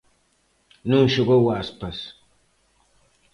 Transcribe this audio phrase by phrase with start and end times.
[0.91, 1.97] Non xogou Aspas.